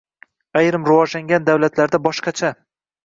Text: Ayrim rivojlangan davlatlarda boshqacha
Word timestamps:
Ayrim 0.61 0.87
rivojlangan 0.87 1.45
davlatlarda 1.53 2.01
boshqacha 2.09 2.51